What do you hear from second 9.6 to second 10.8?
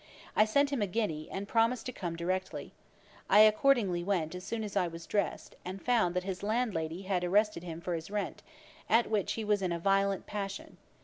in a violent passion.